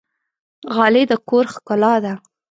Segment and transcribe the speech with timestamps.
[0.75, 2.13] غالۍ د کور ښکلا ده